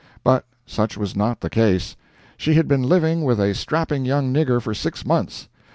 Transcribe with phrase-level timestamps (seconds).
[0.23, 1.95] But such was not the case.
[2.35, 5.47] She had been living with a strapping young nigger for six months!